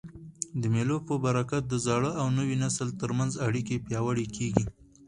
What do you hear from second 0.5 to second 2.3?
د مېلو په برکت د زاړه او